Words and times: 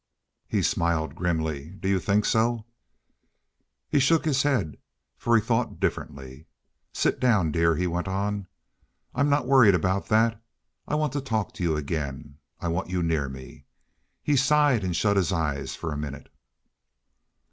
He 0.47 0.63
smiled 0.63 1.13
grimly. 1.13 1.69
"Do 1.79 1.87
you 1.87 1.99
think 1.99 2.25
so?" 2.25 2.65
He 3.87 3.99
shook 3.99 4.25
his 4.25 4.41
head, 4.41 4.77
for 5.15 5.35
he 5.35 5.41
thought 5.43 5.79
differently. 5.79 6.47
"Sit 6.91 7.19
down, 7.19 7.51
dear," 7.51 7.75
he 7.75 7.85
went 7.85 8.07
on, 8.07 8.47
"I'm 9.13 9.29
not 9.29 9.45
worrying 9.45 9.75
about 9.75 10.07
that. 10.07 10.41
I 10.87 10.95
want 10.95 11.13
to 11.13 11.21
talk 11.21 11.53
to 11.53 11.63
you 11.63 11.75
again. 11.77 12.39
I 12.59 12.67
want 12.67 12.89
you 12.89 13.03
near 13.03 13.29
me." 13.29 13.65
He 14.23 14.35
sighed 14.35 14.83
and 14.83 14.95
shut 14.95 15.17
his 15.17 15.31
eyes 15.31 15.75
for 15.75 15.91
a 15.91 15.97
minute. 15.99 16.29